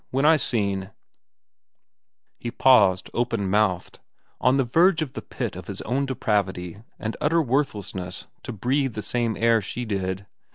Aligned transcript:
When 0.09 0.25
I 0.25 0.35
seen—" 0.35 0.89
He 2.39 2.49
paused, 2.49 3.11
open 3.13 3.47
mouthed, 3.51 3.99
on 4.39 4.57
the 4.57 4.63
verge 4.63 5.03
of 5.03 5.13
the 5.13 5.21
pit 5.21 5.55
of 5.55 5.67
his 5.67 5.79
own 5.81 6.07
depravity 6.07 6.81
and 6.97 7.15
utter 7.21 7.39
worthlessness 7.39 8.25
to 8.41 8.51
breathe 8.51 8.95
the 8.95 9.03
same 9.03 9.37
air 9.39 9.61
she 9.61 9.85
did. 9.85 10.25